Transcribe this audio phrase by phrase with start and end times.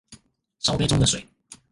[0.63, 1.23] 燒杯中的水